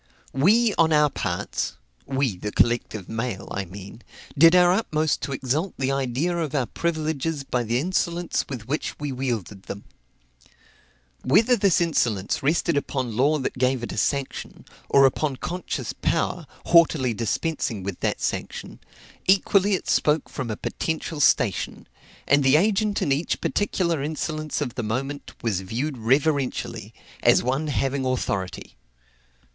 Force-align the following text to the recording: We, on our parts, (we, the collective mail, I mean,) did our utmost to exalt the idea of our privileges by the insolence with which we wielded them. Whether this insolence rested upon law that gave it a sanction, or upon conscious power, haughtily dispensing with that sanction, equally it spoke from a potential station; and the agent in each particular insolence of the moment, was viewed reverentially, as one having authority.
We, 0.33 0.73
on 0.79 0.91
our 0.91 1.11
parts, 1.11 1.73
(we, 2.07 2.35
the 2.35 2.51
collective 2.51 3.07
mail, 3.07 3.47
I 3.51 3.65
mean,) 3.65 4.01
did 4.35 4.55
our 4.55 4.73
utmost 4.73 5.21
to 5.21 5.31
exalt 5.31 5.75
the 5.77 5.91
idea 5.91 6.35
of 6.35 6.55
our 6.55 6.65
privileges 6.65 7.43
by 7.43 7.61
the 7.61 7.77
insolence 7.77 8.43
with 8.49 8.67
which 8.67 8.97
we 8.99 9.11
wielded 9.11 9.61
them. 9.65 9.83
Whether 11.23 11.55
this 11.55 11.79
insolence 11.79 12.41
rested 12.41 12.77
upon 12.77 13.15
law 13.15 13.37
that 13.37 13.59
gave 13.59 13.83
it 13.83 13.91
a 13.91 13.97
sanction, 13.97 14.65
or 14.89 15.05
upon 15.05 15.35
conscious 15.35 15.93
power, 15.93 16.47
haughtily 16.65 17.13
dispensing 17.13 17.83
with 17.83 17.99
that 17.99 18.19
sanction, 18.19 18.79
equally 19.27 19.75
it 19.75 19.87
spoke 19.87 20.29
from 20.29 20.49
a 20.49 20.57
potential 20.57 21.19
station; 21.19 21.87
and 22.27 22.43
the 22.43 22.55
agent 22.55 23.03
in 23.03 23.11
each 23.11 23.39
particular 23.39 24.01
insolence 24.01 24.61
of 24.61 24.73
the 24.73 24.81
moment, 24.81 25.33
was 25.43 25.61
viewed 25.61 25.99
reverentially, 25.99 26.91
as 27.21 27.43
one 27.43 27.67
having 27.67 28.03
authority. 28.03 28.75